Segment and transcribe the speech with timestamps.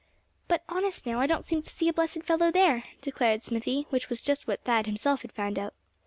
[0.47, 4.09] "But honest now, I don't seem to see a blessed fellow there," declared Smithy, which
[4.09, 5.75] was just what Thad had himself found out.